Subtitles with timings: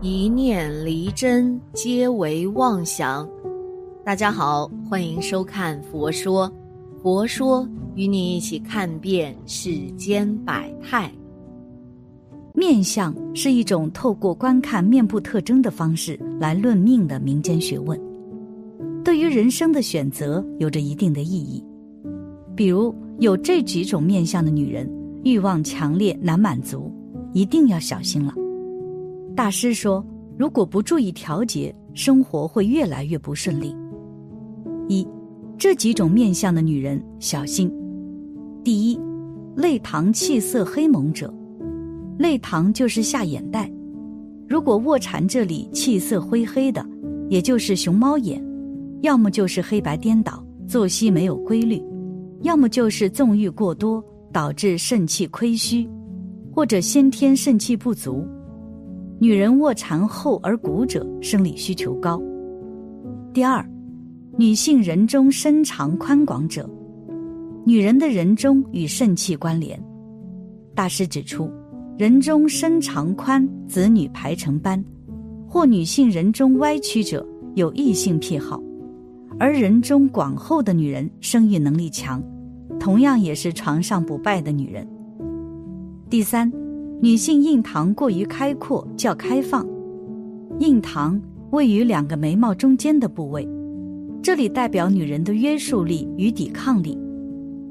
[0.00, 3.28] 一念离真，皆为妄想。
[4.04, 6.48] 大家好，欢迎收看《佛说》，
[7.02, 11.10] 佛说与你一起看遍世间百态。
[12.54, 18.00] 面相是一种透过观看面部特征的方式来论命的民间学问，
[19.02, 21.60] 对于人生的选择有着一定的意义。
[22.54, 24.88] 比如有这几种面相的女人，
[25.24, 26.88] 欲望强烈难满足，
[27.32, 28.32] 一定要小心了。
[29.38, 30.04] 大师说
[30.36, 33.72] ：“如果不注意调节，生活会越来越不顺利。”
[34.88, 35.06] 一，
[35.56, 37.72] 这几种面相的女人小心。
[38.64, 38.98] 第一，
[39.54, 41.32] 泪堂气色黑蒙者，
[42.18, 43.70] 泪堂就是下眼袋，
[44.48, 46.84] 如果卧蚕这里气色灰黑的，
[47.28, 48.44] 也就是熊猫眼，
[49.02, 51.80] 要么就是黑白颠倒，作息没有规律，
[52.42, 55.88] 要么就是纵欲过多导致肾气亏虚，
[56.52, 58.26] 或者先天肾气不足。
[59.20, 62.22] 女人卧蚕厚而骨者，生理需求高。
[63.32, 63.68] 第二，
[64.36, 66.70] 女性人中身长宽广者，
[67.66, 69.76] 女人的人中与肾气关联。
[70.72, 71.50] 大师指出，
[71.98, 74.80] 人中身长宽，子女排成班；
[75.48, 78.62] 或女性人中歪曲者，有异性癖好；
[79.36, 82.22] 而人中广厚的女人，生育能力强，
[82.78, 84.86] 同样也是床上不败的女人。
[86.08, 86.48] 第三。
[87.00, 89.64] 女性印堂过于开阔，较开放。
[90.58, 91.20] 印堂
[91.52, 93.48] 位于两个眉毛中间的部位，
[94.20, 96.98] 这里代表女人的约束力与抵抗力。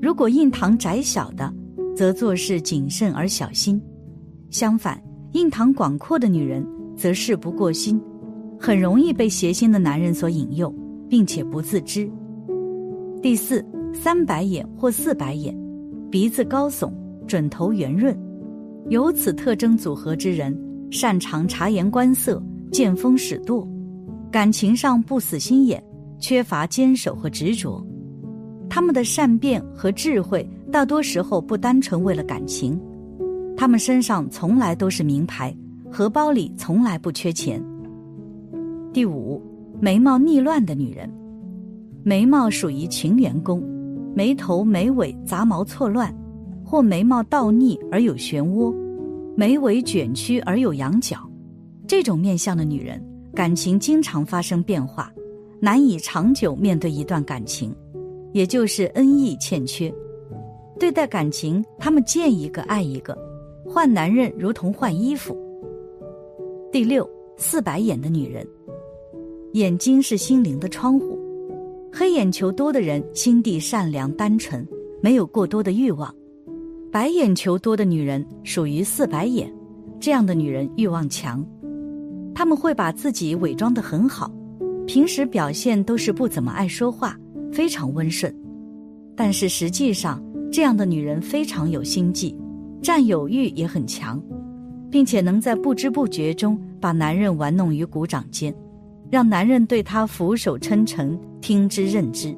[0.00, 1.54] 如果印堂窄小的，
[1.94, 3.80] 则做事谨慎而小心；
[4.50, 5.00] 相反，
[5.34, 8.00] 印堂广阔的女人则事不过心，
[8.58, 10.74] 很容易被邪心的男人所引诱，
[11.08, 12.10] 并且不自知。
[13.22, 15.56] 第四，三白眼或四白眼，
[16.10, 16.92] 鼻子高耸，
[17.24, 18.18] 准头圆润。
[18.88, 20.56] 有此特征组合之人，
[20.90, 23.66] 擅长察言观色、见风使舵，
[24.30, 25.82] 感情上不死心眼，
[26.18, 27.84] 缺乏坚守和执着。
[28.68, 32.78] 他们的善变和智慧，大多时候不单纯为了感情。
[33.56, 35.54] 他们身上从来都是名牌，
[35.90, 37.62] 荷包里从来不缺钱。
[38.92, 39.40] 第五，
[39.80, 41.10] 眉毛逆乱的女人，
[42.02, 43.62] 眉毛属于情缘宫，
[44.14, 46.12] 眉头眉尾杂毛错乱。
[46.72, 48.74] 或眉毛倒逆而有漩涡，
[49.36, 51.18] 眉尾卷曲而有仰角，
[51.86, 52.98] 这种面相的女人，
[53.34, 55.12] 感情经常发生变化，
[55.60, 57.76] 难以长久面对一段感情，
[58.32, 59.92] 也就是恩义欠缺。
[60.80, 63.14] 对待感情，她们见一个爱一个，
[63.66, 65.36] 换男人如同换衣服。
[66.72, 67.06] 第六，
[67.36, 68.48] 四白眼的女人，
[69.52, 71.18] 眼睛是心灵的窗户，
[71.92, 74.66] 黑眼球多的人心地善良单纯，
[75.02, 76.10] 没有过多的欲望。
[76.92, 79.50] 白眼球多的女人属于四白眼，
[79.98, 81.42] 这样的女人欲望强，
[82.34, 84.30] 他们会把自己伪装得很好，
[84.86, 87.18] 平时表现都是不怎么爱说话，
[87.50, 88.30] 非常温顺，
[89.16, 90.22] 但是实际上
[90.52, 92.36] 这样的女人非常有心计，
[92.82, 94.22] 占有欲也很强，
[94.90, 98.54] 并且能在不知不觉中把男人玩弄于股掌间，
[99.10, 102.36] 让男人对她俯首称臣，听之任之。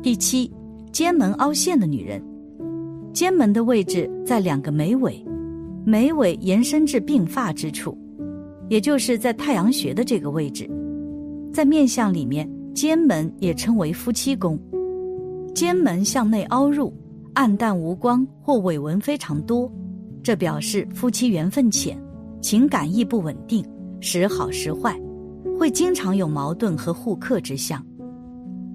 [0.00, 0.48] 第七，
[0.92, 2.22] 尖门凹陷的女人。
[3.12, 5.22] 肩门的位置在两个眉尾，
[5.84, 7.96] 眉尾延伸至鬓发之处，
[8.68, 10.68] 也就是在太阳穴的这个位置。
[11.52, 14.58] 在面相里面，肩门也称为夫妻宫。
[15.54, 16.90] 肩门向内凹入，
[17.34, 19.70] 暗淡无光或尾纹非常多，
[20.22, 22.02] 这表示夫妻缘分浅，
[22.40, 23.62] 情感亦不稳定，
[24.00, 24.98] 时好时坏，
[25.58, 27.84] 会经常有矛盾和互克之象。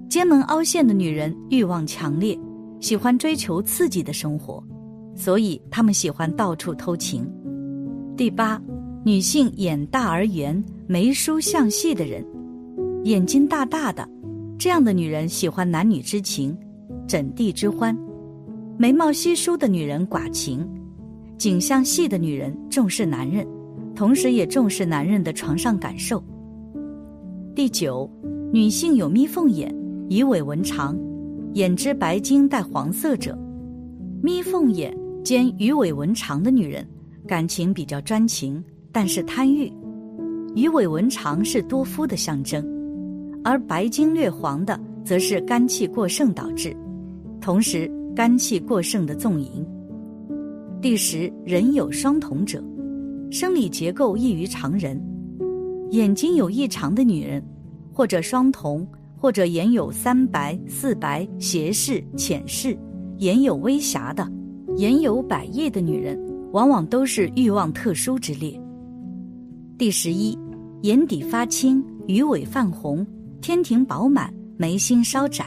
[0.08, 2.38] 肩门凹陷的女人欲望强烈。
[2.80, 4.62] 喜欢追求刺激的生活，
[5.14, 7.28] 所以他们喜欢到处偷情。
[8.16, 8.60] 第八，
[9.04, 12.24] 女性眼大而圆、眉疏向细的人，
[13.04, 14.08] 眼睛大大的，
[14.58, 16.56] 这样的女人喜欢男女之情、
[17.06, 17.96] 枕地之欢；
[18.76, 20.68] 眉毛稀疏的女人寡情，
[21.36, 23.46] 颈项细的女人重视男人，
[23.94, 26.22] 同时也重视男人的床上感受。
[27.54, 28.08] 第九，
[28.52, 29.74] 女性有眯缝眼、
[30.08, 30.96] 鱼尾纹长。
[31.54, 33.36] 眼之白晶带黄色者，
[34.22, 36.86] 眯缝眼兼鱼尾纹长的女人，
[37.26, 38.62] 感情比较专情，
[38.92, 39.72] 但是贪欲。
[40.54, 42.64] 鱼尾纹长是多夫的象征，
[43.42, 46.76] 而白晶略黄的，则是肝气过盛导致，
[47.40, 49.66] 同时肝气过盛的纵淫。
[50.82, 52.62] 第十，人有双瞳者，
[53.30, 55.00] 生理结构异于常人，
[55.90, 57.42] 眼睛有异常的女人，
[57.92, 58.86] 或者双瞳。
[59.18, 62.78] 或者眼有三白、四白、斜视、浅视，
[63.18, 64.26] 眼有微瑕的，
[64.76, 66.18] 眼有百叶的女人，
[66.52, 68.58] 往往都是欲望特殊之列。
[69.76, 70.38] 第十一，
[70.82, 73.04] 眼底发青，鱼尾泛红，
[73.40, 75.46] 天庭饱满，眉心稍窄。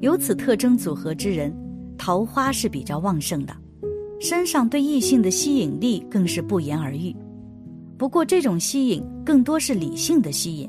[0.00, 1.54] 有此特征组合之人，
[1.96, 3.54] 桃花是比较旺盛的，
[4.20, 7.14] 身上对异性的吸引力更是不言而喻。
[7.96, 10.68] 不过，这种吸引更多是理性的吸引，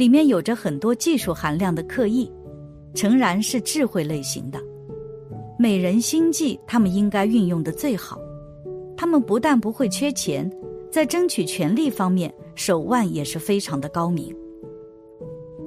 [0.00, 2.32] 里面有着很多技术含量的刻意，
[2.94, 4.58] 诚然是智慧类型的。
[5.58, 8.18] 美人心计，他们应该运用的最好。
[8.96, 10.50] 他们不但不会缺钱。
[10.90, 14.34] 在争取权利方面，手腕也是非常的高明。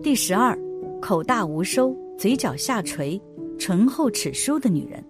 [0.01, 0.57] 第十二，
[1.00, 3.21] 口大无收，嘴角下垂，
[3.59, 5.06] 唇厚齿疏的女人，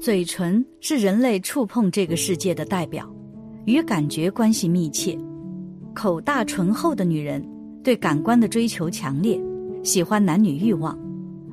[0.00, 3.08] 嘴唇是人类触碰这个世界的代表，
[3.66, 5.16] 与感觉关系密切。
[5.94, 7.42] 口大唇厚的女人
[7.86, 9.40] 对感官的追求强烈，
[9.84, 10.98] 喜欢男女欲望，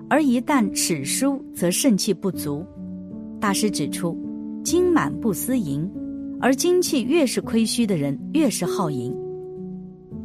[0.10, 2.66] 而一旦齿疏，则肾气不足。
[3.40, 4.18] 大师指出，
[4.64, 5.88] 精满不思淫。
[6.42, 9.16] 而精气越是亏虚的人，越是好淫。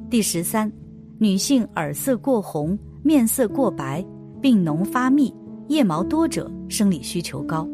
[0.09, 0.73] 第十三，
[1.19, 4.03] 女性耳色过红、面色过白、
[4.41, 5.31] 鬓浓发密、
[5.69, 7.69] 腋毛多者，生理需求高。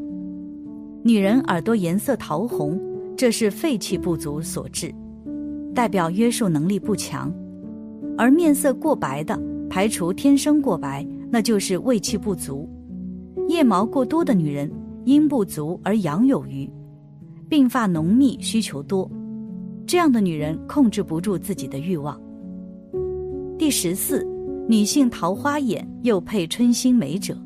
[1.04, 2.82] 女人耳朵颜色桃红，
[3.16, 4.92] 这是肺气不足所致，
[5.72, 7.32] 代表约束能力不强；
[8.16, 9.38] 而面色过白的，
[9.68, 12.68] 排除天生过白，那就是胃气不足。
[13.48, 14.70] 腋毛过多的女人，
[15.04, 16.70] 阴不足而阳有余。
[17.50, 19.10] 鬓发浓密，需求多，
[19.86, 22.18] 这样的女人控制不住自己的欲望。
[23.58, 24.26] 第十四，
[24.66, 27.36] 女性桃花眼又配春心美者，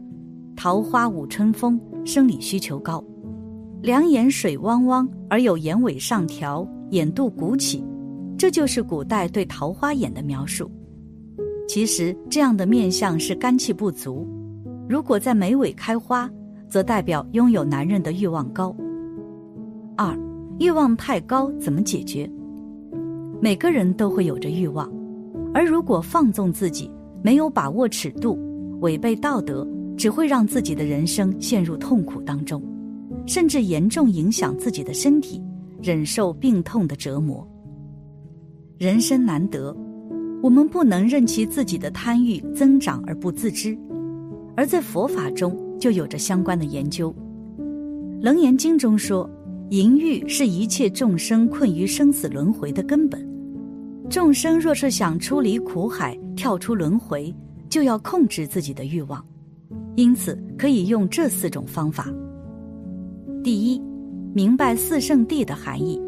[0.57, 3.03] 桃花舞春风，生理需求高，
[3.83, 7.85] 两眼水汪汪而有眼尾上挑，眼肚鼓起，
[8.39, 10.71] 这就是古代对桃花眼的描述。
[11.67, 14.27] 其实这样的面相是肝气不足，
[14.89, 16.31] 如果在眉尾开花，
[16.69, 18.75] 则代表拥有男人的欲望高。
[19.97, 20.17] 二，
[20.61, 22.31] 欲望太高怎么解决？
[23.43, 24.91] 每个人都会有着欲望，
[25.53, 26.89] 而如果放纵自己，
[27.23, 28.39] 没有把握尺度，
[28.81, 32.63] 违背道德，只会让自己的人生陷入痛苦当中，
[33.27, 35.43] 甚至严重影响自己的身体，
[35.83, 37.47] 忍受病痛的折磨。
[38.79, 39.77] 人生难得，
[40.41, 43.77] 我们不能任其自己的贪欲增长而不自知，
[44.57, 47.13] 而在佛法中就有着相关的研究，
[48.23, 49.29] 《楞严经》中说。
[49.71, 53.23] 淫欲是一切众生困于生死轮回的根本。
[54.09, 57.35] 众生若是想出离苦海、跳出轮回，
[57.69, 59.23] 就要控制自己的欲望。
[59.95, 62.11] 因此，可以用这四种方法。
[63.45, 63.83] 第一，
[64.33, 66.01] 明白四圣谛的含义。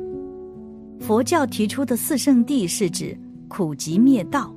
[1.01, 3.19] 佛教提出的四圣谛是指
[3.49, 4.55] 苦集灭道。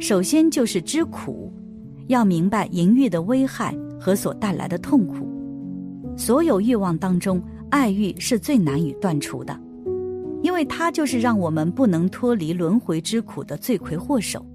[0.00, 1.52] 首先就是知苦，
[2.06, 5.28] 要明白淫欲的危害和所带来的痛苦。
[6.16, 7.42] 所有欲望当中。
[7.70, 9.58] 爱欲是最难以断除的，
[10.42, 14.46] 因为它就是让我们不能脱离轮回之苦的罪魁祸首。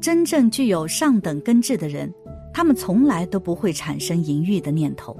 [0.00, 2.08] 真正具有上等根智的人，
[2.52, 5.16] 他们从来都不会产生淫欲的念头。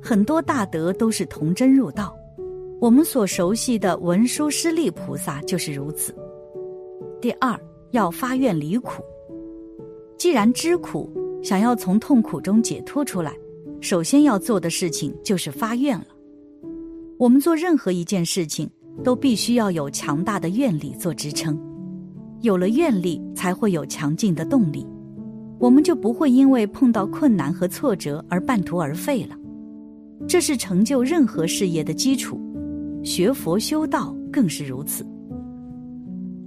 [0.00, 2.16] 很多大德都是童真入道，
[2.80, 6.14] 我们所熟悉的文殊师利菩萨就是如此。
[7.20, 7.58] 第二，
[7.92, 9.02] 要发愿离苦。
[10.18, 11.10] 既然知苦，
[11.42, 13.32] 想要从痛苦中解脱出来，
[13.80, 16.06] 首先要做的事情就是发愿了。
[17.18, 18.68] 我们做任何一件事情，
[19.02, 21.58] 都必须要有强大的愿力做支撑。
[22.40, 24.86] 有了愿力，才会有强劲的动力，
[25.58, 29.36] 我们就不会因为碰到困难和挫折而半途而废了。
[30.28, 32.38] 这是成就任何事业的基础，
[33.04, 35.06] 学佛修道更是如此。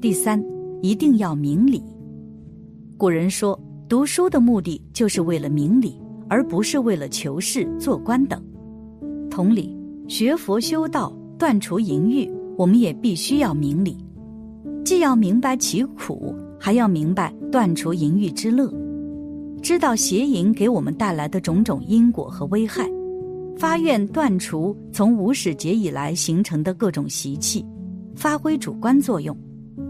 [0.01, 0.43] 第三，
[0.81, 1.83] 一定要明理。
[2.97, 8.43] 古人说，读书的目的就是为了明理，而不是为了求事、做官等。
[9.29, 9.77] 同理。
[10.07, 13.97] 学佛修道，断除淫欲，我们也必须要明理，
[14.85, 18.73] 既要明白其苦，还要明白断除淫欲之乐，
[19.61, 22.89] 知道邪淫给我们带来的种种因果和危害，
[23.57, 27.65] 发愿断除从无始劫以来形成的各种习气，
[28.15, 29.35] 发挥主观作用，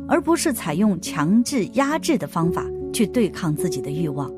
[0.08, 4.32] 而不是采用强制压制的方法去对抗自己的欲望，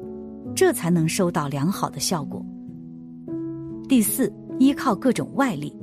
[0.55, 2.45] 这才能收到良好的效果。
[3.87, 4.31] 第四。
[4.59, 5.73] 依靠各种外力，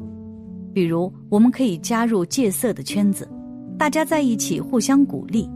[0.74, 3.26] 比如我们可以加入戒色的圈子，
[3.78, 5.48] 大家在一起互相鼓励。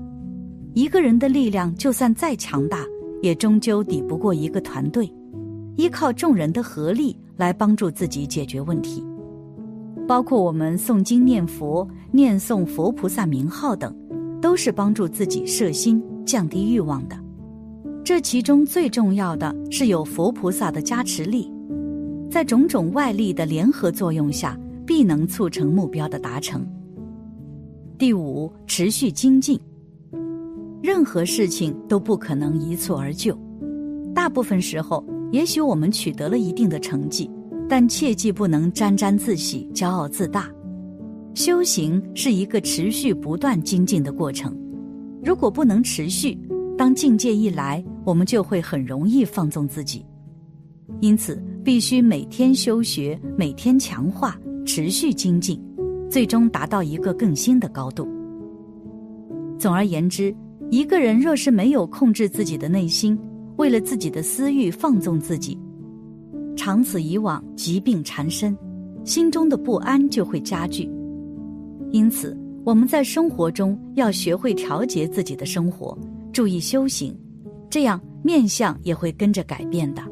[0.72, 2.82] 一个人的力量就算再强大，
[3.20, 5.06] 也终究抵不过一个团队。
[5.76, 9.02] 依靠众人的合力来帮助自己解决问题，
[10.06, 13.96] 包括我们诵经念佛、念诵佛菩萨名号等，
[14.42, 17.16] 都是帮助自己摄心、降低欲望的。
[18.04, 21.50] 这其中最重要的是有佛菩萨的加持力。
[22.30, 24.54] 在种种外力的联合作用下，
[24.84, 26.62] 必能促成目标的达成。
[27.96, 29.58] 第五，持续精进。
[30.82, 33.34] 任何事情都不可能一蹴而就，
[34.14, 37.30] 大部分时候，也许我们取得了一定的成绩，
[37.68, 40.50] 但切记不能沾沾自喜、骄傲自大。
[41.34, 44.56] 修行是一个持续不断精进的过程，
[45.24, 46.36] 如果不能持续，
[46.76, 50.04] 当境界一来，我们就会很容易放纵自己。
[51.00, 55.62] 因此，必须每天修学，每天强化，持续精进，
[56.10, 58.08] 最终达到一个更新的高度。
[59.56, 60.34] 总而言之，
[60.70, 63.16] 一个人若是没有控制自己的内心，
[63.60, 65.58] 为了自己的私欲放纵自己，
[66.56, 68.56] 长此以往，疾病缠身，
[69.04, 70.90] 心中的不安就会加剧。
[71.90, 75.94] 因此，我们在生活中要学会调节自己的生活，
[76.32, 77.14] 注意修行，
[77.68, 80.02] 这样面相也会跟着改变的。